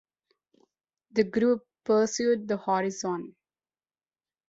The 1.11 1.25
group 1.25 1.63
pursued 1.83 2.47
the 2.47 2.57
Horizon. 2.57 3.35